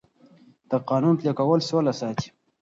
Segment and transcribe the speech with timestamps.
[0.69, 2.27] د قانون پلي کول سوله ساتي